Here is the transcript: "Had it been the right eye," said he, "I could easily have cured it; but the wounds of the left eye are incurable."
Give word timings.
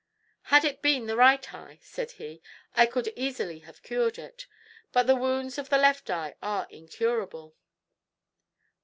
"Had 0.49 0.65
it 0.65 0.81
been 0.81 1.05
the 1.05 1.15
right 1.15 1.53
eye," 1.53 1.77
said 1.83 2.13
he, 2.13 2.41
"I 2.75 2.87
could 2.87 3.13
easily 3.15 3.59
have 3.59 3.83
cured 3.83 4.17
it; 4.17 4.47
but 4.91 5.05
the 5.05 5.15
wounds 5.15 5.59
of 5.59 5.69
the 5.69 5.77
left 5.77 6.09
eye 6.09 6.33
are 6.41 6.65
incurable." 6.71 7.55